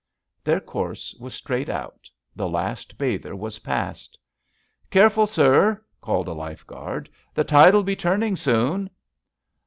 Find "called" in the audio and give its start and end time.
6.01-6.27